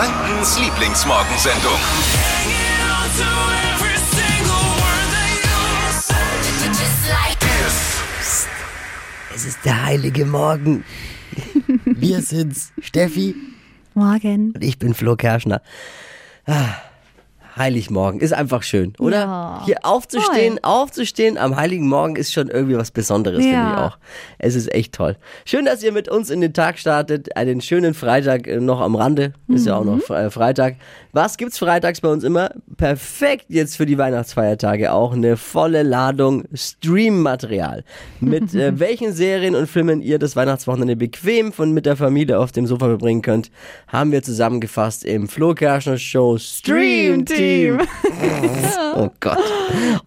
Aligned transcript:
Frankens 0.00 0.58
Lieblingsmorgensendung. 0.58 1.78
Es 9.34 9.44
ist 9.44 9.58
der 9.62 9.84
heilige 9.84 10.24
Morgen. 10.24 10.84
Wir 11.84 12.22
sind's, 12.22 12.72
Steffi 12.80 13.34
Morgen. 13.92 14.52
und 14.52 14.64
ich 14.64 14.78
bin 14.78 14.94
Flo 14.94 15.16
Kerschner. 15.16 15.60
Ah, 16.46 16.76
Heiligmorgen 17.56 18.20
ist 18.20 18.32
einfach 18.32 18.62
schön, 18.62 18.92
oder? 18.98 19.16
Ja. 19.18 19.62
Hier 19.66 19.76
aufzustehen, 19.82 20.58
aufzustehen 20.62 21.36
am 21.38 21.56
heiligen 21.56 21.88
Morgen 21.88 22.16
ist 22.16 22.32
schon 22.32 22.48
irgendwie 22.48 22.76
was 22.76 22.90
Besonderes, 22.90 23.38
finde 23.40 23.52
Ja. 23.54 23.72
ich 23.72 23.78
auch. 23.92 23.98
Es 24.38 24.54
ist 24.54 24.72
echt 24.74 24.92
toll. 24.94 25.16
Schön, 25.44 25.64
dass 25.64 25.82
ihr 25.82 25.92
mit 25.92 26.08
uns 26.08 26.30
in 26.30 26.40
den 26.40 26.52
Tag 26.52 26.78
startet. 26.78 27.36
Einen 27.36 27.60
schönen 27.60 27.94
Freitag 27.94 28.46
äh, 28.46 28.58
noch 28.60 28.80
am 28.80 28.94
Rande. 28.94 29.32
Ist 29.48 29.66
ja 29.66 29.76
auch 29.76 29.84
noch 29.84 29.98
Fre- 29.98 30.26
äh, 30.26 30.30
Freitag. 30.30 30.76
Was 31.12 31.36
gibt's 31.36 31.58
freitags 31.58 32.00
bei 32.00 32.08
uns 32.08 32.22
immer? 32.24 32.50
Perfekt 32.76 33.46
jetzt 33.48 33.76
für 33.76 33.84
die 33.86 33.98
Weihnachtsfeiertage 33.98 34.92
auch. 34.92 35.12
Eine 35.12 35.36
volle 35.36 35.82
Ladung 35.82 36.44
Stream-Material. 36.54 37.84
Mit 38.20 38.54
äh, 38.54 38.78
welchen 38.78 39.12
Serien 39.12 39.54
und 39.54 39.66
Filmen 39.68 40.02
ihr 40.02 40.18
das 40.18 40.36
Weihnachtswochenende 40.36 40.96
bequem 40.96 41.52
von 41.52 41.72
mit 41.72 41.86
der 41.86 41.96
Familie 41.96 42.38
auf 42.38 42.52
dem 42.52 42.66
Sofa 42.66 42.86
verbringen 42.86 43.22
könnt, 43.22 43.50
haben 43.88 44.12
wir 44.12 44.22
zusammengefasst 44.22 45.04
im 45.04 45.28
Flo 45.28 45.54
Kerschner 45.54 45.98
Show 45.98 46.38
Stream 46.38 47.24
Team. 47.26 47.36
Oh 48.96 49.08
Gott. 49.20 49.38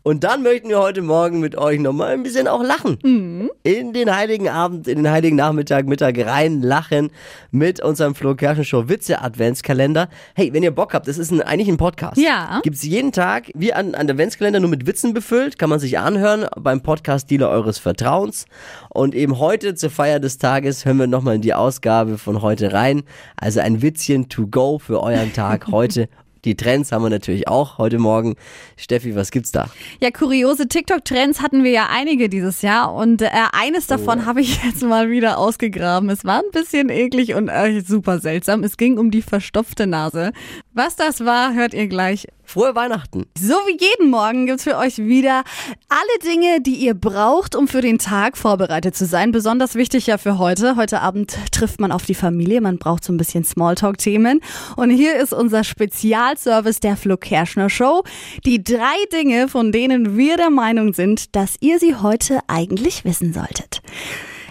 Und 0.04 0.24
dann 0.24 0.44
möchten 0.44 0.70
wir 0.70 0.80
heute 0.80 1.02
Morgen 1.02 1.40
mit 1.40 1.58
euch 1.58 1.80
nochmal 1.80 2.14
ein 2.14 2.24
bisschen 2.24 2.48
auch 2.48 2.62
lachen. 2.64 3.50
In 3.64 3.94
den 3.94 4.14
heiligen 4.14 4.50
Abend, 4.50 4.88
in 4.88 4.98
den 4.98 5.10
heiligen 5.10 5.36
Nachmittag, 5.38 5.88
Mittag 5.88 6.18
rein 6.20 6.62
lachen 6.62 7.10
mit 7.52 7.82
unserem 7.82 8.14
Flo 8.14 8.36
Kerschen 8.36 8.66
Show 8.66 8.90
Witze 8.90 9.22
Adventskalender. 9.22 10.10
Hey, 10.36 10.54
wenn 10.54 10.64
ihr 10.64 10.72
Bock 10.72 10.94
habt, 10.94 11.08
das 11.08 11.18
ist 11.18 11.32
ein, 11.32 11.42
eigentlich 11.42 11.70
ein 11.70 11.78
Podcast. 11.78 12.18
Ja. 12.18 12.60
Gibt's 12.64 12.84
jeden 12.84 13.12
Tag, 13.12 13.52
wie 13.56 13.74
an, 13.74 13.96
an 13.96 14.10
Adventskalender, 14.10 14.60
nur 14.60 14.70
mit 14.70 14.86
Witzen 14.86 15.14
befüllt, 15.14 15.58
kann 15.58 15.70
man 15.70 15.80
sich 15.80 15.98
anhören 15.98 16.46
beim 16.60 16.82
Podcast-Dealer 16.82 17.50
eures 17.50 17.80
Vertrauens. 17.80 18.46
Und 18.90 19.16
eben 19.16 19.40
heute 19.40 19.76
zur 19.76 19.90
Feier 19.90 20.20
des 20.20 20.38
Tages 20.38 20.86
hören 20.86 20.98
wir 20.98 21.08
nochmal 21.08 21.36
in 21.36 21.42
die 21.42 21.54
Ausgabe 21.54 22.18
von 22.18 22.42
heute 22.42 22.74
rein. 22.74 23.04
Also 23.38 23.62
ein 23.62 23.82
Witzchen 23.82 24.30
to 24.30 24.46
go 24.48 24.78
für 24.78 25.02
euren 25.02 25.34
Tag 25.34 25.68
heute. 25.72 26.10
Die 26.46 26.56
Trends 26.56 26.92
haben 26.92 27.04
wir 27.04 27.10
natürlich 27.10 27.48
auch 27.48 27.78
heute 27.78 28.00
Morgen. 28.00 28.36
Steffi, 28.76 29.16
was 29.16 29.32
gibt's 29.32 29.52
da? 29.52 29.70
Ja, 30.02 30.12
kuriose 30.12 30.68
TikTok-Trends 30.68 31.42
hatten 31.42 31.64
wir 31.64 31.72
ja 31.72 31.88
einige 31.90 32.28
dieses 32.28 32.62
Jahr 32.62 32.94
und 32.94 33.22
äh, 33.22 33.30
eines 33.54 33.88
davon 33.88 34.26
habe 34.26 34.42
ich 34.42 34.62
jetzt 34.64 34.84
mal 34.84 35.10
wieder 35.10 35.38
ausgegraben. 35.38 36.10
Es 36.10 36.26
war 36.26 36.40
ein 36.40 36.52
bisschen 36.52 36.90
eklig 36.90 37.34
und 37.36 37.48
äh, 37.48 37.82
super 37.82 38.20
seltsam. 38.20 38.64
Es 38.64 38.76
ging 38.76 38.98
um 38.98 39.10
die 39.10 39.22
verstopfte 39.22 39.88
Nase. 39.88 40.34
Was 40.76 40.96
das 40.96 41.24
war, 41.24 41.54
hört 41.54 41.76
ihr 41.76 41.88
gleich. 41.88 42.28
Frohe 42.44 42.74
Weihnachten. 42.74 43.28
So 43.38 43.54
wie 43.54 43.78
jeden 43.80 44.10
Morgen 44.10 44.48
gibt's 44.48 44.64
für 44.64 44.78
euch 44.78 44.98
wieder 44.98 45.44
alle 45.88 46.32
Dinge, 46.34 46.62
die 46.62 46.76
ihr 46.76 46.96
braucht, 46.96 47.56
um 47.56 47.68
für 47.68 47.82
den 47.82 48.00
Tag 48.00 48.38
vorbereitet 48.38 48.96
zu 48.96 49.06
sein. 49.06 49.32
Besonders 49.32 49.76
wichtig 49.76 50.08
ja 50.08 50.18
für 50.18 50.40
heute. 50.40 50.76
Heute 50.76 51.02
Abend 51.02 51.38
trifft 51.52 51.80
man 51.80 51.92
auf 51.92 52.06
die 52.06 52.16
Familie. 52.16 52.60
Man 52.60 52.80
braucht 52.80 53.04
so 53.04 53.14
ein 53.14 53.18
bisschen 53.18 53.44
Smalltalk-Themen. 53.44 54.42
Und 54.76 54.90
hier 54.90 55.16
ist 55.18 55.32
unser 55.32 55.64
Spezialservice 55.64 56.80
der 56.80 56.98
Flo 56.98 57.18
Kerschner 57.18 57.70
Show. 57.70 58.04
Die 58.44 58.64
drei 58.64 58.96
Dinge, 59.12 59.48
von 59.48 59.72
denen 59.72 60.18
wir 60.18 60.38
der 60.38 60.50
Meinung 60.50 60.94
sind, 60.94 61.36
dass 61.36 61.56
ihr 61.60 61.78
sie 61.78 61.98
heute 61.98 62.40
eigentlich 62.48 63.06
wissen 63.06 63.32
solltet. 63.32 63.83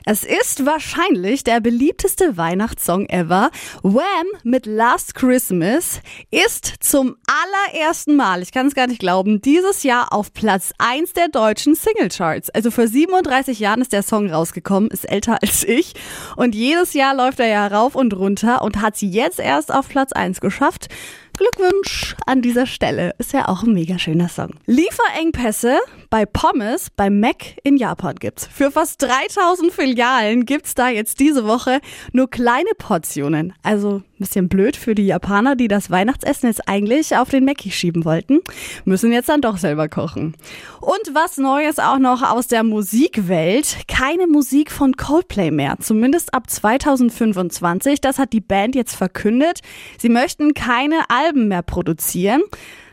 Es 0.05 0.25
ist 0.25 0.67
wahrscheinlich 0.67 1.45
der 1.45 1.61
beliebteste 1.61 2.37
Weihnachtssong 2.37 3.07
ever. 3.07 3.51
Wham 3.83 4.27
mit 4.43 4.67
Last 4.67 5.15
Christmas 5.15 6.01
ist 6.33 6.75
zum 6.81 7.17
allerersten 7.27 8.17
Mal, 8.17 8.43
ich 8.43 8.51
kann 8.51 8.67
es 8.67 8.75
gar 8.75 8.89
nicht 8.89 8.99
glauben, 8.99 9.41
dieses 9.41 9.85
Jahr 9.85 10.13
auf 10.13 10.33
Platz 10.33 10.73
1 10.79 11.13
der 11.13 11.29
deutschen 11.29 11.77
Singlecharts. 11.77 12.51
Also 12.51 12.73
vor 12.73 12.89
37 12.89 13.61
Jahren 13.61 13.81
ist 13.81 13.93
der 13.93 14.03
Song 14.03 14.29
rausgekommen, 14.29 14.91
ist 14.91 15.09
älter 15.09 15.39
als 15.41 15.63
ich. 15.63 15.95
Und 16.35 16.57
jedes 16.57 16.95
Jahr 16.95 17.15
läuft 17.15 17.39
er 17.39 17.47
ja 17.47 17.69
rauf 17.69 17.95
und 17.95 18.13
runter 18.15 18.63
und 18.63 18.81
hat 18.81 18.97
sie 18.97 19.09
jetzt 19.09 19.39
erst 19.39 19.73
auf 19.73 19.89
Platz 19.89 20.13
1 20.13 20.41
geschafft. 20.41 20.89
Glückwunsch 21.37 22.15
an 22.27 22.43
dieser 22.43 22.67
Stelle. 22.67 23.15
Ist 23.19 23.33
ja 23.33 23.49
auch 23.49 23.63
ein 23.63 23.73
mega 23.73 23.99
schöner 23.99 24.29
Song. 24.29 24.51
Lieferengpässe 24.67 25.79
bei 26.11 26.27
Pommes 26.27 26.89
bei 26.95 27.11
Mac 27.11 27.57
in 27.65 27.77
Japan 27.77 28.17
gibt's. 28.17 28.47
Für 28.53 28.71
fast 28.71 29.03
3000 29.03 29.73
Filialen 29.73 30.45
gibt's 30.45 30.75
da 30.75 30.89
jetzt 30.89 31.21
diese 31.21 31.47
Woche 31.47 31.81
nur 32.13 32.31
kleine 32.31 32.71
Portionen. 32.77 33.55
Also 33.63 34.03
bisschen 34.23 34.49
blöd 34.49 34.77
für 34.77 34.95
die 34.95 35.07
Japaner, 35.07 35.55
die 35.55 35.69
das 35.69 35.91
Weihnachtsessen 35.91 36.49
jetzt 36.49 36.67
eigentlich 36.67 37.17
auf 37.17 37.29
den 37.29 37.45
Mackie 37.45 37.71
schieben 37.71 38.07
wollten. 38.07 38.41
Müssen 38.87 39.13
jetzt 39.13 39.29
dann 39.29 39.43
doch 39.43 39.59
selber 39.59 39.89
kochen. 39.89 40.35
Und 40.81 41.15
was 41.15 41.37
Neues 41.37 41.79
auch 41.79 41.99
noch 41.99 42.23
aus 42.23 42.47
der 42.47 42.63
Musikwelt. 42.63 43.77
Keine 43.87 44.27
Musik 44.27 44.71
von 44.71 44.97
Coldplay 44.97 45.51
mehr. 45.51 45.77
Zumindest 45.81 46.33
ab 46.33 46.49
2025. 46.49 48.01
Das 48.01 48.19
hat 48.19 48.33
die 48.33 48.41
Band 48.41 48.75
jetzt 48.75 48.97
verkündet. 48.97 49.61
Sie 49.99 50.09
möchten 50.09 50.55
keine 50.55 51.11
Alben 51.11 51.49
mehr 51.49 51.63
produzieren. 51.63 52.43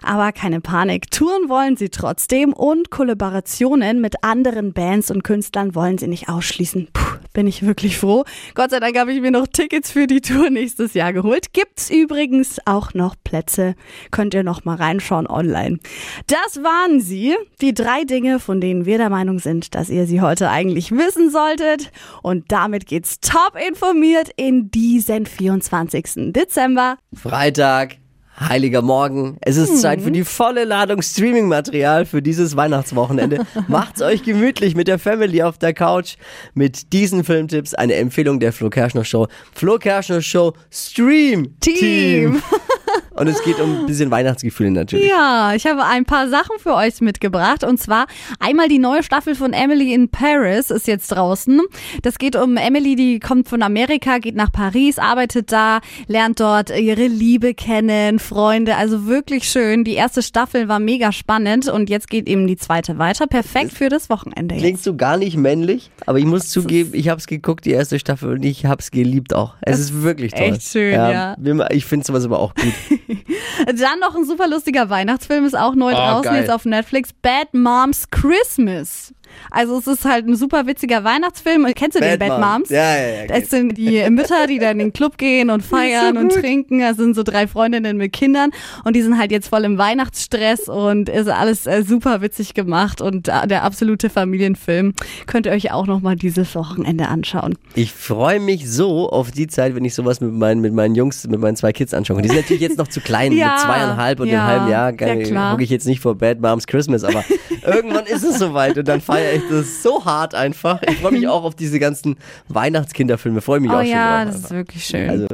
Aber 0.01 0.31
keine 0.31 0.61
Panik, 0.61 1.11
Touren 1.11 1.49
wollen 1.49 1.75
sie 1.75 1.89
trotzdem 1.89 2.53
und 2.53 2.89
Kollaborationen 2.89 3.99
mit 3.99 4.23
anderen 4.23 4.73
Bands 4.73 5.11
und 5.11 5.23
Künstlern 5.23 5.75
wollen 5.75 5.97
sie 5.97 6.07
nicht 6.07 6.29
ausschließen. 6.29 6.87
Puh, 6.93 7.18
bin 7.33 7.47
ich 7.47 7.65
wirklich 7.65 7.97
froh. 7.97 8.23
Gott 8.55 8.71
sei 8.71 8.79
Dank 8.79 8.97
habe 8.97 9.13
ich 9.13 9.21
mir 9.21 9.31
noch 9.31 9.47
Tickets 9.47 9.91
für 9.91 10.07
die 10.07 10.21
Tour 10.21 10.49
nächstes 10.49 10.93
Jahr 10.93 11.13
geholt. 11.13 11.53
Gibt's 11.53 11.89
übrigens 11.89 12.59
auch 12.65 12.93
noch 12.93 13.15
Plätze. 13.23 13.75
Könnt 14.11 14.33
ihr 14.33 14.43
noch 14.43 14.65
mal 14.65 14.75
reinschauen 14.75 15.27
online. 15.27 15.79
Das 16.27 16.63
waren 16.63 16.99
sie, 16.99 17.35
die 17.61 17.73
drei 17.73 18.03
Dinge, 18.03 18.39
von 18.39 18.61
denen 18.61 18.85
wir 18.85 18.97
der 18.97 19.09
Meinung 19.09 19.39
sind, 19.39 19.75
dass 19.75 19.89
ihr 19.89 20.05
sie 20.05 20.21
heute 20.21 20.49
eigentlich 20.49 20.91
wissen 20.91 21.29
solltet. 21.29 21.91
Und 22.23 22.51
damit 22.51 22.85
geht's 22.85 23.19
top 23.19 23.53
informiert 23.67 24.29
in 24.35 24.71
diesen 24.71 25.25
24. 25.25 26.33
Dezember. 26.33 26.97
Freitag, 27.13 27.97
heiliger 28.39 28.81
Morgen. 28.81 29.37
Es 29.41 29.57
ist 29.57 29.81
Zeit 29.81 30.01
für 30.01 30.11
die 30.11 30.23
volle 30.23 30.63
Ladung 30.63 31.01
Streaming-Material 31.01 32.05
für 32.05 32.21
dieses 32.21 32.55
Weihnachtswochenende. 32.55 33.45
Macht's 33.67 34.01
euch 34.01 34.23
gemütlich 34.23 34.75
mit 34.75 34.87
der 34.87 34.99
Family 34.99 35.43
auf 35.43 35.57
der 35.57 35.73
Couch 35.73 36.15
mit 36.53 36.93
diesen 36.93 37.23
Filmtipps. 37.23 37.73
Eine 37.73 37.95
Empfehlung 37.95 38.39
der 38.39 38.53
Flo 38.53 38.69
Kerschner 38.69 39.03
Show. 39.03 39.27
Flo 39.53 39.77
Kerschner 39.77 40.21
Show 40.21 40.53
Stream 40.71 41.59
Team. 41.59 42.41
Und 43.19 43.27
es 43.27 43.43
geht 43.43 43.59
um 43.59 43.81
ein 43.81 43.85
bisschen 43.85 44.11
Weihnachtsgefühle 44.11 44.71
natürlich. 44.71 45.09
Ja, 45.09 45.53
ich 45.53 45.65
habe 45.65 45.83
ein 45.83 46.05
paar 46.05 46.29
Sachen 46.29 46.57
für 46.57 46.73
euch 46.73 47.01
mitgebracht. 47.01 47.65
Und 47.65 47.77
zwar 47.77 48.07
einmal 48.39 48.69
die 48.69 48.79
neue 48.79 49.03
Staffel 49.03 49.35
von 49.35 49.51
Emily 49.51 49.93
in 49.93 50.07
Paris 50.07 50.69
ist 50.69 50.87
jetzt 50.87 51.09
draußen. 51.09 51.61
Das 52.01 52.17
geht 52.17 52.37
um 52.37 52.55
Emily, 52.55 52.95
die 52.95 53.19
kommt 53.19 53.49
von 53.49 53.61
Amerika, 53.61 54.19
geht 54.19 54.35
nach 54.35 54.53
Paris, 54.53 54.99
arbeitet 54.99 55.51
da, 55.51 55.81
lernt 56.07 56.39
dort 56.39 56.69
ihre 56.69 57.07
Liebe 57.07 57.53
kennen, 57.53 58.19
Freunde. 58.19 58.77
Also 58.77 59.05
wirklich 59.05 59.49
schön. 59.49 59.83
Die 59.83 59.95
erste 59.95 60.21
Staffel 60.21 60.69
war 60.69 60.79
mega 60.79 61.11
spannend 61.11 61.67
und 61.67 61.89
jetzt 61.89 62.09
geht 62.09 62.29
eben 62.29 62.47
die 62.47 62.55
zweite 62.55 62.99
weiter. 62.99 63.27
Perfekt 63.27 63.73
für 63.73 63.89
das 63.89 64.09
Wochenende. 64.09 64.55
Jetzt. 64.55 64.61
Klingt 64.61 64.81
so 64.81 64.95
gar 64.95 65.17
nicht 65.17 65.35
männlich, 65.35 65.91
aber 66.05 66.19
ich 66.19 66.25
muss 66.25 66.49
zugeben, 66.49 66.91
ich 66.93 67.09
habe 67.09 67.19
es 67.19 67.27
geguckt, 67.27 67.65
die 67.65 67.71
erste 67.71 67.99
Staffel, 67.99 68.31
und 68.31 68.45
ich 68.45 68.65
habe 68.65 68.79
es 68.79 68.91
geliebt 68.91 69.33
auch. 69.33 69.55
Es 69.61 69.79
ist 69.79 70.01
wirklich 70.01 70.31
toll. 70.31 70.53
echt 70.53 70.63
schön, 70.63 70.93
ja. 70.93 71.35
Ich 71.69 71.85
finde 71.85 72.05
sowas 72.05 72.23
aber 72.23 72.39
auch 72.39 72.53
gut. 72.55 72.73
Dann 73.65 73.99
noch 73.99 74.15
ein 74.15 74.25
super 74.25 74.47
lustiger 74.47 74.89
Weihnachtsfilm, 74.89 75.45
ist 75.45 75.57
auch 75.57 75.75
neu 75.75 75.91
Oh, 75.93 75.95
draußen, 75.95 76.23
geil. 76.31 76.41
jetzt 76.41 76.51
auf 76.51 76.65
Netflix. 76.65 77.11
Bad 77.13 77.53
Moms 77.53 78.09
Christmas. 78.09 79.13
Also 79.51 79.77
es 79.77 79.87
ist 79.87 80.05
halt 80.05 80.27
ein 80.27 80.35
super 80.35 80.67
witziger 80.67 81.03
Weihnachtsfilm. 81.03 81.65
Kennst 81.75 81.97
du 81.97 82.01
den 82.01 82.19
Bad 82.19 82.39
Moms? 82.39 82.69
Ja, 82.69 82.95
ja, 82.97 83.07
ja. 83.21 83.27
Das 83.27 83.49
sind 83.49 83.77
die 83.77 84.03
Mütter, 84.09 84.47
die 84.47 84.59
dann 84.59 84.79
in 84.79 84.87
den 84.87 84.93
Club 84.93 85.17
gehen 85.17 85.49
und 85.49 85.63
feiern 85.63 86.17
und 86.17 86.31
trinken. 86.31 86.79
Das 86.79 86.97
sind 86.97 87.15
so 87.15 87.23
drei 87.23 87.47
Freundinnen 87.47 87.97
mit 87.97 88.13
Kindern 88.13 88.51
und 88.83 88.95
die 88.95 89.01
sind 89.01 89.17
halt 89.17 89.31
jetzt 89.31 89.47
voll 89.47 89.63
im 89.63 89.77
Weihnachtsstress 89.77 90.67
und 90.69 91.09
ist 91.09 91.27
alles 91.27 91.65
äh, 91.65 91.83
super 91.83 92.21
witzig 92.21 92.53
gemacht 92.53 93.01
und 93.01 93.27
äh, 93.27 93.47
der 93.47 93.63
absolute 93.63 94.09
Familienfilm. 94.09 94.93
Könnt 95.27 95.45
ihr 95.45 95.51
euch 95.51 95.71
auch 95.71 95.87
nochmal 95.87 96.15
dieses 96.15 96.55
Wochenende 96.55 97.07
anschauen. 97.07 97.55
Ich 97.75 97.93
freue 97.93 98.39
mich 98.39 98.69
so 98.69 99.09
auf 99.09 99.31
die 99.31 99.47
Zeit, 99.47 99.75
wenn 99.75 99.85
ich 99.85 99.95
sowas 99.95 100.21
mit 100.21 100.33
meinen, 100.33 100.61
mit 100.61 100.73
meinen 100.73 100.95
Jungs, 100.95 101.27
mit 101.27 101.39
meinen 101.39 101.55
zwei 101.55 101.71
Kids 101.73 101.93
anschaue. 101.93 102.21
Die 102.21 102.27
sind 102.29 102.37
natürlich 102.37 102.61
jetzt 102.61 102.77
noch 102.77 102.87
zu 102.87 103.01
klein, 103.01 103.31
Ja, 103.39 103.51
mit 103.53 103.59
zweieinhalb 103.61 104.19
und 104.19 104.27
ja, 104.27 104.39
einem 104.39 104.47
halben 104.47 104.71
Jahr. 104.71 104.89
ja, 104.89 104.95
Geil, 104.95 105.49
gucke 105.51 105.63
ich 105.63 105.69
jetzt 105.69 105.85
nicht 105.87 105.99
vor 105.99 106.15
Bad 106.15 106.41
Moms 106.41 106.67
Christmas, 106.67 107.03
aber 107.03 107.23
irgendwann 107.65 108.05
ist 108.05 108.23
es 108.23 108.39
soweit 108.39 108.77
und 108.77 108.87
dann 108.87 109.01
feiere 109.01 109.28
ich 109.31 109.43
das 109.49 109.83
so 109.83 110.05
hart 110.05 110.35
einfach. 110.35 110.81
Ich 110.83 110.97
freue 110.97 111.11
mich 111.11 111.27
auch 111.27 111.43
auf 111.43 111.55
diese 111.55 111.79
ganzen 111.79 112.17
Weihnachtskinderfilme, 112.47 113.41
freue 113.41 113.59
mich 113.59 113.71
Oh 113.71 113.75
auch 113.75 113.79
schon 113.79 113.87
ja, 113.89 114.25
drauf. 114.25 114.33
das 114.33 114.43
ist 114.43 114.51
wirklich 114.51 114.85
schön. 114.85 115.09
Also 115.09 115.27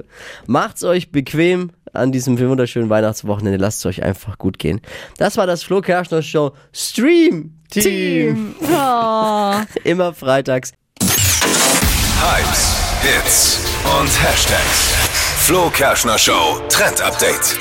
macht's 0.47 0.83
euch 0.83 1.11
bequem 1.11 1.71
an 1.93 2.11
diesem 2.11 2.39
wunderschönen 2.39 2.89
Weihnachtswochenende. 2.89 3.57
Lasst 3.57 3.79
es 3.79 3.85
euch 3.85 4.03
einfach 4.03 4.37
gut 4.37 4.59
gehen. 4.59 4.81
Das 5.17 5.37
war 5.37 5.47
das 5.47 5.63
Flo 5.63 5.81
Kerschner 5.81 6.21
Show 6.21 6.51
Stream 6.73 7.53
Team. 7.69 7.83
Team. 7.83 8.55
Oh. 8.71 9.53
Immer 9.83 10.13
freitags. 10.13 10.73
Hypes, 11.01 12.75
Hits 13.01 13.59
und 13.99 14.07
Hashtags. 14.23 14.93
Flo 15.39 15.69
Kerschner 15.69 16.17
Show 16.17 16.59
Trend 16.69 17.01
Update. 17.01 17.57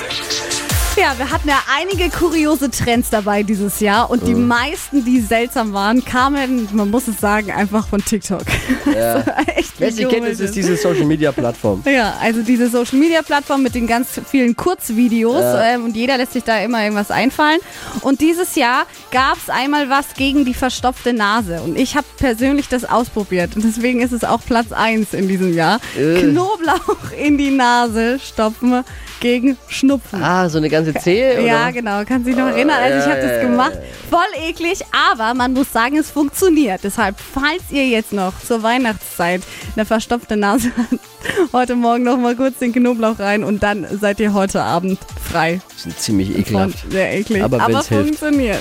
Ja, 0.96 1.12
wir 1.18 1.28
hatten 1.28 1.48
ja 1.48 1.60
einige 1.76 2.08
kuriose 2.08 2.70
Trends 2.70 3.10
dabei 3.10 3.42
dieses 3.42 3.80
Jahr 3.80 4.10
und 4.10 4.28
die 4.28 4.34
meisten, 4.34 5.04
die 5.04 5.20
seltsam 5.20 5.72
waren, 5.72 6.04
kamen, 6.04 6.68
man 6.72 6.88
muss 6.88 7.08
es 7.08 7.18
sagen, 7.18 7.50
einfach 7.50 7.88
von 7.88 8.04
TikTok. 8.04 8.42
Ja. 8.94 9.24
Echt 9.56 9.72
Wer 9.78 9.90
sie 9.90 10.04
kennt, 10.04 10.26
ist 10.28 10.40
es 10.40 10.52
diese 10.52 10.76
Social 10.76 11.04
Media 11.04 11.32
Plattform. 11.32 11.82
Ja, 11.84 12.16
also 12.20 12.42
diese 12.42 12.68
Social 12.68 12.98
Media 12.98 13.22
Plattform 13.22 13.62
mit 13.62 13.74
den 13.74 13.88
ganz 13.88 14.20
vielen 14.30 14.54
Kurzvideos 14.54 15.42
ähm, 15.42 15.84
und 15.84 15.96
jeder 15.96 16.16
lässt 16.16 16.34
sich 16.34 16.44
da 16.44 16.58
immer 16.60 16.82
irgendwas 16.82 17.10
einfallen. 17.10 17.58
Und 18.02 18.20
dieses 18.20 18.54
Jahr 18.54 18.86
gab 19.10 19.36
es 19.36 19.50
einmal 19.50 19.88
was 19.88 20.14
gegen 20.14 20.44
die 20.44 20.54
verstopfte 20.54 21.12
Nase 21.12 21.60
und 21.62 21.76
ich 21.76 21.96
habe 21.96 22.06
persönlich 22.18 22.68
das 22.68 22.84
ausprobiert 22.84 23.56
und 23.56 23.64
deswegen 23.64 24.00
ist 24.00 24.12
es 24.12 24.22
auch 24.22 24.40
Platz 24.44 24.70
1 24.70 25.12
in 25.14 25.26
diesem 25.26 25.52
Jahr. 25.52 25.80
Äh. 25.98 26.20
Knoblauch 26.20 27.10
in 27.18 27.36
die 27.36 27.50
Nase 27.50 28.20
stopfen 28.20 28.84
gegen 29.24 29.56
Schnupfen. 29.68 30.22
Ah, 30.22 30.48
so 30.50 30.58
eine 30.58 30.68
ganze 30.92 31.00
Zehe? 31.04 31.34
Oder? 31.34 31.46
Ja, 31.46 31.70
genau. 31.70 32.04
Kann 32.04 32.24
sich 32.24 32.36
noch 32.36 32.46
erinnern. 32.46 32.76
Also 32.80 32.98
ich 32.98 33.14
habe 33.14 33.20
das 33.26 33.40
gemacht. 33.40 33.78
Voll 34.10 34.48
eklig, 34.48 34.80
aber 35.10 35.34
man 35.34 35.52
muss 35.52 35.72
sagen, 35.72 35.96
es 35.96 36.10
funktioniert. 36.10 36.80
Deshalb, 36.84 37.16
falls 37.18 37.70
ihr 37.70 37.86
jetzt 37.88 38.12
noch 38.12 38.38
zur 38.40 38.62
Weihnachtszeit 38.62 39.42
eine 39.74 39.84
verstopfte 39.84 40.36
Nase 40.36 40.70
habt, 40.76 41.52
heute 41.52 41.76
Morgen 41.76 42.04
noch 42.04 42.18
mal 42.18 42.36
kurz 42.36 42.58
den 42.58 42.72
Knoblauch 42.72 43.18
rein 43.18 43.44
und 43.44 43.62
dann 43.62 43.86
seid 44.00 44.20
ihr 44.20 44.34
heute 44.34 44.62
Abend 44.62 44.98
frei. 45.22 45.60
Das 45.72 45.86
ist 45.86 46.00
ziemlich 46.02 46.30
Von 46.30 46.40
ekelhaft. 46.40 46.90
sehr 46.90 47.14
eklig. 47.14 47.42
Aber 47.42 47.60
Aber, 47.60 47.82
funktioniert. 47.82 48.60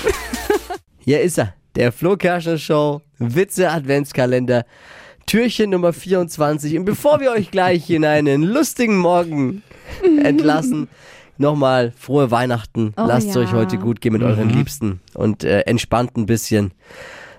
Hier 0.98 1.20
ist 1.20 1.38
er, 1.38 1.54
der 1.76 1.92
Flo 1.92 2.16
Kerschner 2.16 2.58
Show, 2.58 3.02
Witze 3.18 3.70
Adventskalender, 3.70 4.64
Türchen 5.26 5.70
Nummer 5.70 5.92
24. 5.92 6.78
Und 6.78 6.84
bevor 6.84 7.20
wir 7.20 7.30
euch 7.32 7.50
gleich 7.50 7.88
in 7.90 8.04
einen 8.04 8.42
lustigen 8.42 8.96
Morgen 8.96 9.62
entlassen, 10.22 10.88
nochmal 11.38 11.92
frohe 11.96 12.30
Weihnachten. 12.30 12.94
Oh 12.96 13.04
Lasst 13.06 13.28
es 13.28 13.34
ja. 13.34 13.42
euch 13.42 13.52
heute 13.52 13.78
gut 13.78 14.00
gehen 14.00 14.12
mit 14.12 14.22
euren 14.22 14.50
Liebsten 14.50 15.00
und 15.14 15.44
äh, 15.44 15.60
entspannt 15.60 16.16
ein 16.16 16.26
bisschen. 16.26 16.72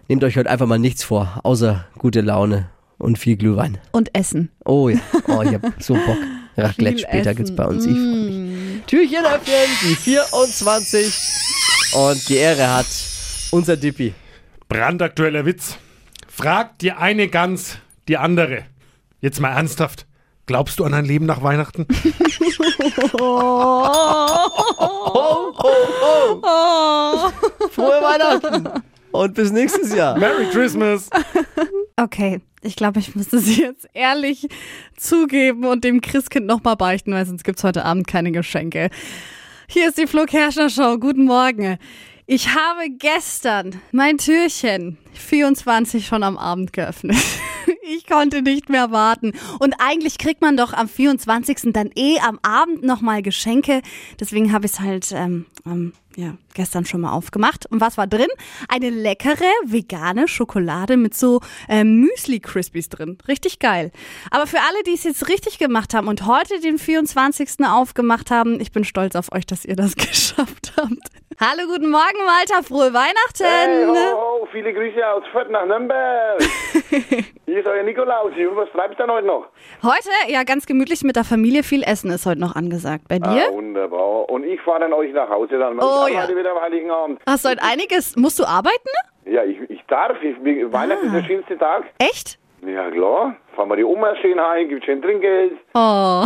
Nehmt 0.07 0.23
euch 0.23 0.37
heute 0.37 0.49
einfach 0.49 0.67
mal 0.67 0.79
nichts 0.79 1.03
vor, 1.03 1.39
außer 1.43 1.85
gute 1.97 2.21
Laune 2.21 2.69
und 2.97 3.17
viel 3.17 3.37
Glühwein. 3.37 3.79
Und 3.91 4.15
essen. 4.15 4.49
Oh 4.63 4.89
ja, 4.89 4.99
oh, 5.27 5.41
ich 5.41 5.53
hab 5.53 5.81
so 5.81 5.93
Bock. 6.05 6.17
Raclette 6.57 6.99
später 6.99 7.31
essen. 7.31 7.35
gibt's 7.37 7.55
bei 7.55 7.65
uns. 7.65 7.85
Ich 7.85 7.93
freu 7.93 7.99
mich. 7.99 8.85
Türchen 8.85 9.25
öffnen, 9.25 9.67
die 9.81 9.95
24. 9.95 11.13
Und 11.93 12.29
die 12.29 12.35
Ehre 12.35 12.73
hat 12.73 12.85
unser 13.51 13.77
Dippi. 13.77 14.13
Brandaktueller 14.69 15.45
Witz. 15.45 15.77
Fragt 16.27 16.81
die 16.81 16.91
eine 16.91 17.27
Gans 17.27 17.77
die 18.07 18.17
andere. 18.17 18.65
Jetzt 19.21 19.39
mal 19.39 19.49
ernsthaft. 19.49 20.05
Glaubst 20.47 20.79
du 20.79 20.83
an 20.83 20.93
ein 20.93 21.05
Leben 21.05 21.25
nach 21.25 21.41
Weihnachten? 21.41 21.87
Frohe 27.71 28.01
Weihnachten 28.01 28.69
und 29.11 29.33
bis 29.33 29.51
nächstes 29.51 29.93
Jahr. 29.95 30.17
Merry 30.17 30.45
Christmas! 30.51 31.09
Okay, 31.97 32.41
ich 32.61 32.75
glaube, 32.75 32.99
ich 32.99 33.15
müsste 33.15 33.39
sie 33.39 33.61
jetzt 33.61 33.87
ehrlich 33.93 34.47
zugeben 34.97 35.65
und 35.65 35.83
dem 35.83 36.01
Christkind 36.01 36.45
nochmal 36.45 36.75
beichten, 36.75 37.13
weil 37.13 37.25
sonst 37.25 37.43
gibt's 37.43 37.63
heute 37.63 37.85
Abend 37.85 38.05
keine 38.07 38.31
Geschenke. 38.31 38.89
Hier 39.67 39.87
ist 39.87 39.97
die 39.97 40.05
Flo 40.05 40.25
Kerschner 40.25 40.69
Show. 40.69 40.97
Guten 40.99 41.25
Morgen. 41.25 41.79
Ich 42.27 42.49
habe 42.49 42.89
gestern 42.99 43.81
mein 43.91 44.17
Türchen 44.17 44.97
24 45.13 46.05
schon 46.05 46.21
am 46.21 46.37
Abend 46.37 46.73
geöffnet. 46.73 47.17
Ich 47.87 48.07
konnte 48.07 48.41
nicht 48.41 48.69
mehr 48.69 48.91
warten. 48.91 49.33
Und 49.59 49.75
eigentlich 49.77 50.17
kriegt 50.17 50.41
man 50.41 50.57
doch 50.57 50.73
am 50.73 50.87
24. 50.87 51.71
dann 51.73 51.91
eh 51.95 52.17
am 52.19 52.39
Abend 52.41 52.83
nochmal 52.83 53.21
Geschenke. 53.21 53.81
Deswegen 54.19 54.51
habe 54.51 54.65
ich 54.65 54.71
es 54.71 54.79
halt 54.79 55.11
ähm, 55.11 55.45
ähm, 55.67 55.93
ja, 56.15 56.33
gestern 56.55 56.85
schon 56.85 57.01
mal 57.01 57.11
aufgemacht. 57.11 57.65
Und 57.67 57.81
was 57.81 57.97
war 57.97 58.07
drin? 58.07 58.29
Eine 58.69 58.89
leckere 58.89 59.51
vegane 59.65 60.27
Schokolade 60.27 60.97
mit 60.97 61.13
so 61.13 61.41
ähm, 61.69 62.01
Müsli-Crispies 62.01 62.89
drin. 62.89 63.17
Richtig 63.27 63.59
geil. 63.59 63.91
Aber 64.31 64.47
für 64.47 64.59
alle, 64.59 64.83
die 64.87 64.93
es 64.93 65.03
jetzt 65.03 65.27
richtig 65.27 65.59
gemacht 65.59 65.93
haben 65.93 66.07
und 66.07 66.25
heute 66.25 66.59
den 66.59 66.79
24. 66.79 67.65
aufgemacht 67.67 68.31
haben, 68.31 68.59
ich 68.59 68.71
bin 68.71 68.83
stolz 68.83 69.15
auf 69.15 69.31
euch, 69.31 69.45
dass 69.45 69.63
ihr 69.63 69.75
das 69.75 69.95
geschafft 69.95 70.73
habt. 70.77 71.11
Hallo, 71.37 71.67
guten 71.67 71.91
Morgen, 71.91 72.19
Walter. 72.25 72.63
Frohe 72.63 72.93
Weihnachten. 72.93 73.43
Hey, 73.43 73.85
ho, 73.85 73.93
ho, 73.93 74.47
viele 74.53 74.73
Grüße 74.73 75.05
aus 75.05 75.23
Fürth 75.33 75.49
nach 75.49 75.65
Nürnberg. 75.65 76.39
Hier 77.55 77.61
ist 77.61 77.69
euer 77.69 77.83
Nikolaus. 77.83 78.33
Was 78.35 78.69
treibst 78.71 78.99
du 78.99 79.03
denn 79.03 79.13
heute 79.13 79.27
noch? 79.27 79.47
Heute, 79.81 80.09
ja, 80.27 80.43
ganz 80.43 80.65
gemütlich 80.65 81.03
mit 81.03 81.15
der 81.15 81.23
Familie. 81.23 81.63
Viel 81.63 81.83
Essen 81.83 82.11
ist 82.11 82.25
heute 82.25 82.41
noch 82.41 82.53
angesagt. 82.53 83.05
Bei 83.07 83.17
dir? 83.17 83.47
Ah, 83.49 83.53
wunderbar. 83.53 84.29
Und 84.29 84.43
ich 84.43 84.59
fahre 84.59 84.81
dann 84.81 84.91
euch 84.91 85.13
nach 85.13 85.29
Hause 85.29 85.57
dann. 85.57 85.79
Oh, 85.79 86.03
ich 86.05 86.15
ja. 86.15 86.19
arbeite 86.19 86.37
wieder 86.37 86.51
am 86.51 86.59
Heiligen 86.59 86.91
Abend. 86.91 87.21
Hast 87.25 87.45
du 87.45 87.49
heute 87.51 87.63
einiges? 87.63 88.17
Musst 88.17 88.39
du 88.39 88.43
arbeiten? 88.43 88.89
Ja, 89.23 89.45
ich, 89.45 89.57
ich 89.69 89.81
darf. 89.87 90.21
Ich, 90.21 90.35
Weihnachten 90.73 91.05
ist 91.05 91.13
der 91.13 91.23
schönste 91.23 91.57
Tag. 91.57 91.85
Echt? 91.97 92.37
Ja, 92.67 92.91
klar. 92.91 93.37
Fahren 93.55 93.69
wir 93.69 93.77
die 93.77 93.85
Oma 93.85 94.17
schön 94.17 94.37
heim, 94.37 94.67
gibt 94.67 94.83
schön 94.83 95.01
Trinkgeld. 95.01 95.53
Oh. 95.75 96.25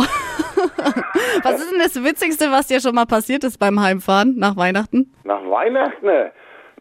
was 1.44 1.60
ist 1.60 1.70
denn 1.70 1.78
das 1.78 2.02
Witzigste, 2.02 2.50
was 2.50 2.66
dir 2.66 2.80
schon 2.80 2.96
mal 2.96 3.06
passiert 3.06 3.44
ist 3.44 3.58
beim 3.58 3.80
Heimfahren 3.80 4.34
nach 4.36 4.56
Weihnachten? 4.56 5.14
Nach 5.22 5.48
Weihnachten? 5.48 6.08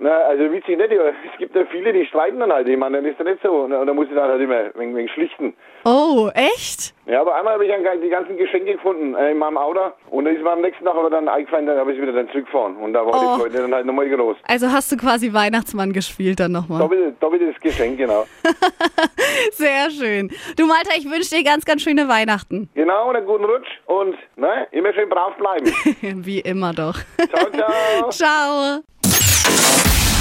Na, 0.02 0.12
also 0.30 0.50
witzig 0.52 0.78
nicht. 0.78 0.94
aber 0.94 1.10
Es 1.10 1.38
gibt 1.38 1.54
ja 1.56 1.66
viele, 1.70 1.92
die 1.92 2.06
streiten 2.06 2.40
dann 2.40 2.54
halt. 2.54 2.70
Ich 2.70 2.78
meine, 2.78 2.98
dann 3.02 3.06
ist 3.06 3.20
das 3.20 3.28
nicht 3.28 3.42
so. 3.44 3.52
Und 3.64 3.72
da 3.72 3.94
muss 3.94 4.08
ich 4.08 4.16
dann 4.16 4.30
halt 4.30 4.42
immer 4.42 4.74
wegen, 4.76 4.96
wegen 4.96 5.10
schlichten. 5.10 5.54
Oh, 5.84 6.30
echt? 6.34 6.94
Ja, 7.06 7.20
aber 7.20 7.36
einmal 7.36 7.56
habe 7.56 7.66
ich 7.66 7.72
dann 7.72 8.02
die 8.02 8.08
ganzen 8.10 8.38
Geschenke 8.38 8.74
gefunden 8.74 9.14
äh, 9.16 9.32
in 9.32 9.38
meinem 9.38 9.58
Auto. 9.58 9.82
Und 10.10 10.24
dann 10.24 10.36
ist 10.38 10.42
mir 10.42 10.52
am 10.52 10.62
nächsten 10.62 10.86
Tag 10.86 10.96
aber 10.96 11.10
dann 11.10 11.28
eingefallen, 11.28 11.66
dann 11.66 11.78
habe 11.78 11.92
ich 11.92 12.02
wieder 12.02 12.14
dann 12.14 12.30
zurückgefahren. 12.30 12.78
Und 12.78 12.94
da 12.94 13.06
war 13.06 13.14
Oh. 13.14 13.36
die 13.36 13.42
Freude 13.42 13.58
dann 13.58 13.74
halt 13.74 13.86
nochmal 13.86 14.10
groß. 14.10 14.38
Also 14.48 14.72
hast 14.72 14.90
du 14.92 14.96
quasi 14.96 15.34
Weihnachtsmann 15.34 15.92
gespielt 15.92 16.40
dann 16.40 16.54
nochmal. 16.54 16.80
Doppel, 16.80 17.14
doppeltes 17.20 17.60
Geschenk, 17.60 17.98
genau. 17.98 18.26
Sehr 19.52 19.90
schön. 19.92 20.30
Du 20.58 20.66
Malta, 20.66 20.92
ich 20.98 21.10
wünsche 21.12 21.36
dir 21.36 21.44
ganz, 21.44 21.66
ganz 21.66 21.82
schöne 21.82 22.08
Weihnachten. 22.08 22.70
Genau, 22.74 23.10
und 23.10 23.16
einen 23.18 23.26
guten 23.26 23.44
Rutsch 23.46 23.68
und 23.86 24.16
ne, 24.38 24.66
immer 24.72 24.94
schön 24.94 25.10
brav 25.10 25.36
bleiben. 25.38 25.66
Wie 26.26 26.40
immer 26.40 26.72
doch. 26.74 26.96
Ciao, 27.30 27.50
ciao. 27.52 28.10
Ciao. 28.12 28.80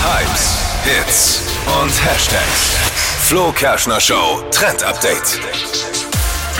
Hypes, 0.00 0.56
Hits 0.84 1.42
und 1.82 1.90
Hashtags. 2.04 2.76
Flo 3.24 3.50
Kerschner 3.50 4.00
Show 4.00 4.44
Trend 4.52 4.84
Update. 4.84 5.40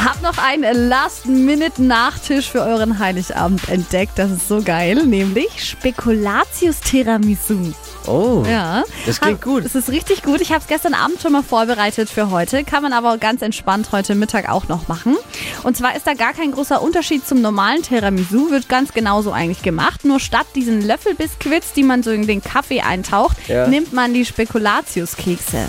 Hab 0.04 0.20
noch 0.22 0.36
einen 0.38 0.88
Last-Minute-Nachtisch 0.88 2.50
für 2.50 2.62
euren 2.62 2.98
Heiligabend 2.98 3.68
entdeckt. 3.68 4.18
Das 4.18 4.32
ist 4.32 4.48
so 4.48 4.60
geil, 4.60 5.04
nämlich 5.06 5.70
Spekulatius 5.70 6.80
Tiramisu. 6.80 7.72
Oh, 8.08 8.44
Ja. 8.48 8.84
das 9.06 9.20
klingt 9.20 9.42
gut. 9.42 9.64
Es 9.64 9.74
ist 9.74 9.90
richtig 9.90 10.22
gut. 10.22 10.40
Ich 10.40 10.50
habe 10.50 10.60
es 10.60 10.66
gestern 10.66 10.94
Abend 10.94 11.20
schon 11.20 11.32
mal 11.32 11.42
vorbereitet 11.42 12.08
für 12.08 12.30
heute. 12.30 12.64
Kann 12.64 12.82
man 12.82 12.92
aber 12.92 13.18
ganz 13.18 13.42
entspannt 13.42 13.88
heute 13.92 14.14
Mittag 14.14 14.48
auch 14.48 14.68
noch 14.68 14.88
machen. 14.88 15.16
Und 15.62 15.76
zwar 15.76 15.94
ist 15.94 16.06
da 16.06 16.14
gar 16.14 16.32
kein 16.32 16.52
großer 16.52 16.80
Unterschied 16.80 17.26
zum 17.26 17.40
normalen 17.42 17.82
Tiramisu. 17.82 18.50
Wird 18.50 18.68
ganz 18.68 18.92
genauso 18.92 19.32
eigentlich 19.32 19.62
gemacht. 19.62 20.04
Nur 20.04 20.20
statt 20.20 20.46
diesen 20.54 20.80
Löffelbiskuits, 20.86 21.72
die 21.74 21.82
man 21.82 22.02
so 22.02 22.10
in 22.10 22.26
den 22.26 22.42
Kaffee 22.42 22.80
eintaucht, 22.80 23.36
Ja. 23.48 23.66
nimmt 23.68 23.92
man 23.92 24.14
die 24.14 24.24
Spekulatius-Kekse. 24.24 25.68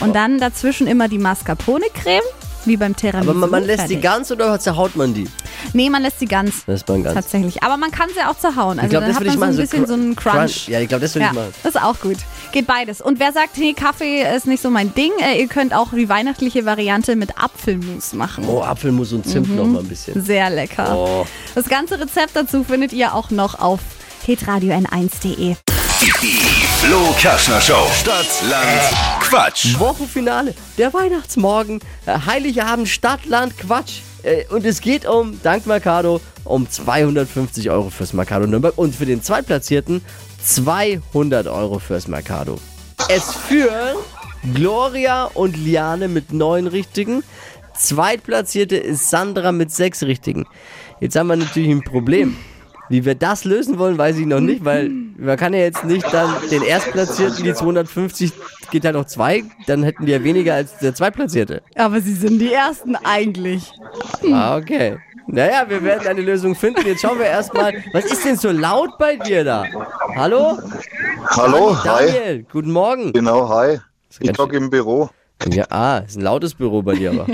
Und 0.00 0.14
dann 0.14 0.38
dazwischen 0.38 0.86
immer 0.86 1.08
die 1.08 1.18
Mascarpone-Creme. 1.18 2.22
Wie 2.64 2.76
beim 2.76 2.94
Tiramisu. 2.96 3.30
Aber 3.30 3.38
man, 3.38 3.50
man 3.50 3.64
lässt 3.64 3.88
die 3.88 4.00
ganz 4.00 4.30
oder 4.30 4.58
zerhaut 4.60 4.96
man 4.96 5.14
die? 5.14 5.26
Nee, 5.72 5.90
man 5.90 6.02
lässt 6.02 6.18
sie 6.18 6.26
ganz. 6.26 6.64
Das 6.66 6.80
ist 6.82 6.88
man 6.88 7.02
ganz. 7.02 7.14
Tatsächlich. 7.14 7.62
Aber 7.62 7.76
man 7.76 7.90
kann 7.90 8.08
sie 8.14 8.22
auch 8.22 8.36
zerhauen. 8.38 8.78
Also 8.78 8.84
ich 8.84 8.90
glaube, 8.90 9.06
dann 9.06 9.14
das 9.14 9.16
hat 9.20 9.26
würde 9.26 9.38
man 9.38 9.50
ich 9.50 9.56
so 9.56 9.62
machen. 9.62 9.80
ein 9.80 9.84
bisschen 9.84 9.86
so 9.86 9.94
einen 9.94 10.16
Crunch. 10.16 10.68
Ja, 10.68 10.80
ich 10.80 10.88
glaube, 10.88 11.02
das 11.02 11.14
würde 11.14 11.24
Ja, 11.26 11.30
ich 11.30 11.36
machen. 11.38 11.54
das 11.62 11.74
ist 11.74 11.80
auch 11.82 11.98
gut. 12.00 12.16
Geht 12.52 12.66
beides. 12.66 13.00
Und 13.00 13.20
wer 13.20 13.32
sagt, 13.32 13.58
nee, 13.58 13.72
Kaffee 13.74 14.22
ist 14.36 14.46
nicht 14.46 14.62
so 14.62 14.70
mein 14.70 14.94
Ding, 14.94 15.12
äh, 15.20 15.38
ihr 15.40 15.48
könnt 15.48 15.74
auch 15.74 15.88
die 15.92 16.08
weihnachtliche 16.08 16.64
Variante 16.64 17.16
mit 17.16 17.38
Apfelmus 17.38 18.12
machen. 18.12 18.44
Oh, 18.48 18.62
Apfelmus 18.62 19.12
und 19.12 19.26
Zimt 19.26 19.54
noch 19.54 19.66
mal 19.66 19.80
ein 19.80 19.88
bisschen. 19.88 20.24
Sehr 20.24 20.48
lecker. 20.50 20.96
Oh. 20.96 21.26
Das 21.54 21.68
ganze 21.68 22.00
Rezept 22.00 22.30
dazu 22.34 22.64
findet 22.64 22.92
ihr 22.92 23.14
auch 23.14 23.30
noch 23.30 23.58
auf 23.60 23.80
hitradio 24.24 24.72
n1.de. 24.74 25.56
Flo 26.80 27.14
Kerschner 27.18 27.60
Show. 27.60 27.86
Stadt, 28.00 28.26
Land, 28.48 28.66
Quatsch. 29.20 29.78
Wochenfinale, 29.78 30.54
der 30.78 30.92
Weihnachtsmorgen, 30.94 31.80
äh, 32.06 32.16
Heiligabend, 32.26 32.88
Stadt, 32.88 33.26
Land, 33.26 33.58
Quatsch. 33.58 34.00
Äh, 34.28 34.44
Und 34.50 34.64
es 34.66 34.80
geht 34.80 35.06
um, 35.06 35.40
dank 35.42 35.66
Mercado, 35.66 36.20
um 36.44 36.68
250 36.68 37.70
Euro 37.70 37.90
fürs 37.90 38.12
Mercado 38.12 38.46
Nürnberg 38.46 38.76
und 38.76 38.94
für 38.94 39.06
den 39.06 39.22
Zweitplatzierten 39.22 40.02
200 40.44 41.46
Euro 41.46 41.78
fürs 41.78 42.08
Mercado. 42.08 42.58
Es 43.08 43.32
führen 43.32 43.96
Gloria 44.54 45.24
und 45.24 45.56
Liane 45.56 46.08
mit 46.08 46.32
neun 46.32 46.66
Richtigen. 46.66 47.22
Zweitplatzierte 47.74 48.76
ist 48.76 49.08
Sandra 49.08 49.52
mit 49.52 49.72
sechs 49.72 50.02
Richtigen. 50.02 50.46
Jetzt 51.00 51.16
haben 51.16 51.28
wir 51.28 51.36
natürlich 51.36 51.70
ein 51.70 51.84
Problem. 51.84 52.36
Wie 52.88 53.04
wir 53.04 53.14
das 53.14 53.44
lösen 53.44 53.78
wollen, 53.78 53.98
weiß 53.98 54.16
ich 54.16 54.26
noch 54.26 54.40
nicht, 54.40 54.64
weil 54.64 54.90
man 55.18 55.36
kann 55.36 55.52
ja 55.52 55.60
jetzt 55.60 55.84
nicht 55.84 56.06
dann 56.12 56.34
den 56.50 56.62
Erstplatzierten, 56.62 57.44
die 57.44 57.52
250, 57.52 58.32
geht 58.70 58.84
halt 58.84 58.94
noch 58.94 59.04
zwei, 59.04 59.44
dann 59.66 59.82
hätten 59.82 60.06
die 60.06 60.12
ja 60.12 60.22
weniger 60.24 60.54
als 60.54 60.78
der 60.78 60.94
Zweitplatzierte. 60.94 61.62
Aber 61.74 62.00
sie 62.00 62.14
sind 62.14 62.38
die 62.38 62.52
Ersten 62.52 62.96
eigentlich. 62.96 63.72
Ah, 64.32 64.56
okay. 64.56 64.96
Naja, 65.26 65.66
wir 65.68 65.82
werden 65.82 66.08
eine 66.08 66.22
Lösung 66.22 66.54
finden. 66.54 66.86
Jetzt 66.86 67.02
schauen 67.02 67.18
wir 67.18 67.26
erstmal. 67.26 67.74
Was 67.92 68.06
ist 68.06 68.24
denn 68.24 68.36
so 68.36 68.50
laut 68.50 68.96
bei 68.98 69.16
dir 69.16 69.44
da? 69.44 69.64
Hallo? 70.16 70.58
Hallo, 71.26 71.76
hi. 71.84 72.06
Daniel, 72.06 72.46
guten 72.50 72.70
Morgen. 72.70 73.12
Genau, 73.12 73.46
hi. 73.50 73.78
Ich 74.20 74.38
hocke 74.38 74.56
im 74.56 74.70
Büro. 74.70 75.10
Ja, 75.50 75.66
ah, 75.68 75.98
ist 75.98 76.16
ein 76.16 76.22
lautes 76.22 76.54
Büro 76.54 76.82
bei 76.82 76.94
dir 76.94 77.10
aber. 77.10 77.26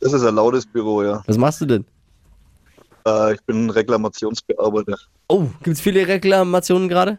Das 0.00 0.12
ist 0.12 0.24
ein 0.24 0.34
lautes 0.34 0.66
Büro, 0.66 1.02
ja. 1.02 1.22
Was 1.26 1.38
machst 1.38 1.60
du 1.60 1.66
denn? 1.66 1.84
Äh, 3.06 3.34
ich 3.34 3.40
bin 3.42 3.70
Reklamationsbearbeiter. 3.70 4.96
Oh, 5.28 5.46
gibt's 5.62 5.80
viele 5.80 6.06
Reklamationen 6.06 6.88
gerade? 6.88 7.18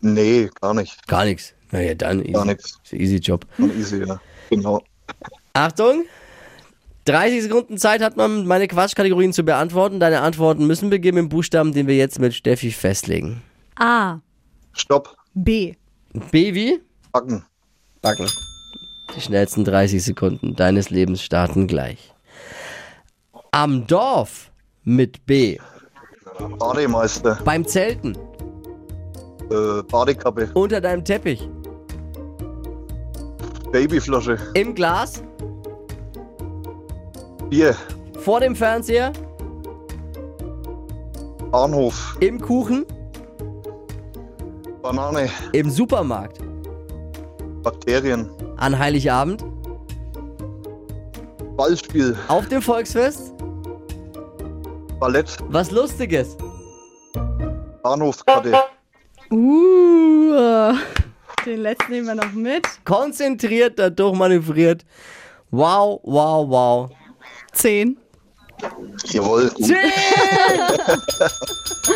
Nee, 0.00 0.50
gar 0.60 0.74
nicht. 0.74 1.06
Gar 1.06 1.24
nichts. 1.24 1.54
Naja, 1.70 1.94
dann 1.94 2.20
easy. 2.20 2.32
Gar 2.32 2.44
nichts. 2.44 2.78
Ist 2.84 2.92
ein 2.92 3.00
easy 3.00 3.16
Job. 3.16 3.46
Von 3.56 3.78
easy, 3.78 4.04
ja. 4.04 4.20
Genau. 4.50 4.82
Achtung! 5.54 6.04
30 7.06 7.42
Sekunden 7.42 7.78
Zeit 7.78 8.00
hat 8.00 8.16
man, 8.16 8.46
meine 8.46 8.68
Quatschkategorien 8.68 9.32
zu 9.32 9.42
beantworten. 9.42 9.98
Deine 9.98 10.20
Antworten 10.20 10.66
müssen 10.66 10.88
beginnen 10.90 11.16
mit 11.16 11.24
dem 11.24 11.28
Buchstaben, 11.30 11.72
den 11.72 11.86
wir 11.86 11.96
jetzt 11.96 12.20
mit 12.20 12.34
Steffi 12.34 12.70
festlegen. 12.70 13.42
A. 13.76 14.20
Stopp. 14.72 15.16
B. 15.34 15.74
B 16.30 16.54
wie? 16.54 16.80
Backen. 17.10 17.44
Backen. 18.02 18.28
Die 19.16 19.20
schnellsten 19.20 19.64
30 19.64 20.02
Sekunden 20.02 20.54
deines 20.54 20.90
Lebens 20.90 21.22
starten 21.22 21.66
gleich. 21.66 22.12
Am 23.50 23.86
Dorf 23.86 24.51
mit 24.84 25.24
B. 25.26 25.58
Bademeister. 26.58 27.38
Beim 27.44 27.66
Zelten. 27.66 28.16
Äh, 29.50 29.82
Badekappe. 29.82 30.50
Unter 30.54 30.80
deinem 30.80 31.04
Teppich. 31.04 31.48
Babyflasche. 33.70 34.38
Im 34.54 34.74
Glas. 34.74 35.22
Bier. 37.48 37.76
Vor 38.20 38.40
dem 38.40 38.56
Fernseher. 38.56 39.12
Bahnhof. 41.50 42.16
Im 42.20 42.40
Kuchen. 42.40 42.86
Banane. 44.82 45.28
Im 45.52 45.70
Supermarkt. 45.70 46.38
Bakterien. 47.62 48.30
An 48.56 48.78
Heiligabend. 48.78 49.44
Ballspiel. 51.56 52.16
Auf 52.28 52.48
dem 52.48 52.62
Volksfest. 52.62 53.34
Ballett. 55.02 55.36
Was 55.48 55.72
Lustiges. 55.72 56.36
Bahnhofskarte. 57.82 58.52
Uh. 59.32 60.76
Den 61.44 61.60
letzten 61.60 61.90
nehmen 61.90 62.06
wir 62.06 62.14
noch 62.14 62.32
mit. 62.32 62.68
Konzentriert, 62.84 63.80
dadurch 63.80 64.14
manövriert. 64.14 64.84
Wow, 65.50 65.98
wow, 66.04 66.48
wow. 66.48 66.90
Zehn. 67.52 67.98
Jawohl. 69.06 69.52
Zehn! 69.54 69.74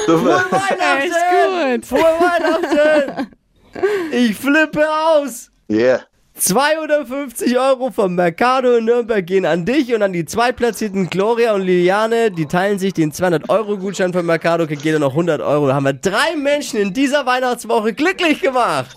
Super. 0.06 0.44
Weihnachten! 0.50 0.98
Echt 0.98 1.14
gut. 1.30 1.86
Frohe 1.86 2.16
Weihnachten! 2.18 3.30
Ich 4.10 4.34
flippe 4.34 4.84
aus! 4.84 5.52
Yeah. 5.70 6.00
250 6.38 7.58
Euro 7.58 7.90
vom 7.90 8.14
Mercado 8.14 8.76
in 8.76 8.84
Nürnberg 8.84 9.26
gehen 9.26 9.46
an 9.46 9.64
dich 9.64 9.94
und 9.94 10.02
an 10.02 10.12
die 10.12 10.24
zweitplatzierten 10.26 11.08
Gloria 11.08 11.54
und 11.54 11.62
Liliane. 11.62 12.30
Die 12.30 12.46
teilen 12.46 12.78
sich 12.78 12.92
den 12.92 13.10
200-Euro-Gutschein 13.12 14.12
vom 14.12 14.26
Mercado, 14.26 14.66
kriegt 14.66 14.82
jeder 14.84 14.98
noch 14.98 15.12
100 15.12 15.40
Euro. 15.40 15.66
Da 15.68 15.74
haben 15.74 15.84
wir 15.84 15.94
drei 15.94 16.36
Menschen 16.36 16.78
in 16.78 16.92
dieser 16.92 17.24
Weihnachtswoche 17.24 17.94
glücklich 17.94 18.40
gemacht. 18.42 18.96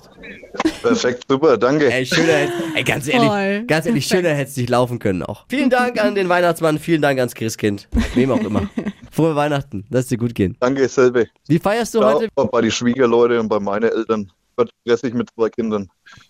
Perfekt, 0.82 1.24
super, 1.30 1.58
danke. 1.58 1.92
Ey, 1.92 2.06
schöner 2.06 2.34
hätte, 2.34 2.54
ey, 2.76 2.84
ganz 2.84 3.08
ehrlich, 3.08 3.30
Voll. 3.30 3.64
ganz 3.68 3.86
ehrlich, 3.86 4.06
schöner 4.06 4.30
hätte 4.30 4.50
es 4.52 4.58
nicht 4.58 4.70
laufen 4.70 5.00
können 5.00 5.24
auch. 5.24 5.46
Vielen 5.50 5.70
Dank 5.70 6.04
an 6.04 6.14
den 6.16 6.28
Weihnachtsmann, 6.28 6.78
vielen 6.78 7.02
Dank 7.02 7.20
ans 7.20 7.36
Christkind. 7.36 7.88
Wem 8.16 8.32
auch 8.32 8.42
immer. 8.42 8.70
Frohe 9.12 9.36
Weihnachten, 9.36 9.86
lass 9.90 10.08
dir 10.08 10.18
gut 10.18 10.36
gehen. 10.36 10.58
Danke, 10.60 10.88
selbe. 10.90 11.28
Wie 11.48 11.58
feierst 11.60 11.96
du 11.96 12.02
Ja, 12.02 12.14
heute? 12.14 12.28
bei 12.36 12.62
die 12.62 12.72
Schwiegerleute 12.72 13.40
und 13.40 13.48
bei 13.48 13.60
meinen 13.60 13.90
Eltern. 13.90 14.30
Wird 14.60 14.72
stressig 14.82 15.14
mit 15.14 15.30
zwei 15.34 15.48
Kindern. 15.48 15.88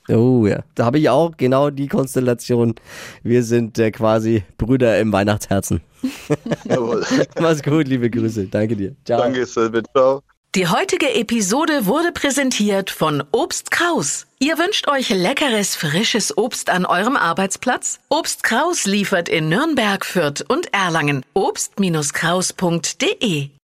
Oh 0.08 0.46
ja, 0.46 0.64
da 0.76 0.86
habe 0.86 1.00
ich 1.00 1.10
auch 1.10 1.36
genau 1.36 1.72
die 1.72 1.88
Konstellation. 1.88 2.76
Wir 3.24 3.42
sind 3.42 3.80
äh, 3.80 3.90
quasi 3.90 4.44
Brüder 4.60 5.00
im 5.00 5.12
Weihnachtsherzen. 5.12 5.82
Jawohl. 6.66 7.04
Mach's 7.40 7.64
gut, 7.64 7.88
liebe 7.88 8.08
Grüße. 8.08 8.46
Danke 8.46 8.76
dir. 8.76 8.96
Ciao. 9.04 9.22
danke, 9.22 9.48
selbe. 9.48 9.82
Ciao. 9.96 10.22
Die 10.54 10.68
heutige 10.68 11.12
Episode 11.16 11.88
wurde 11.88 12.12
präsentiert 12.12 12.92
von 12.92 13.24
Obst 13.32 13.72
Kraus. 13.72 14.28
Ihr 14.38 14.60
wünscht 14.60 14.88
euch 14.88 15.10
leckeres, 15.10 15.76
frisches 15.76 16.38
Obst 16.38 16.70
an 16.70 16.86
eurem 16.86 17.16
Arbeitsplatz? 17.16 18.00
Obst 18.10 18.44
Kraus 18.44 18.86
liefert 18.86 19.28
in 19.28 19.50
Nürnberg, 19.50 20.06
Fürth 20.06 20.46
und 20.48 20.72
Erlangen. 20.72 21.26
Obst-Kraus.de 21.34 23.50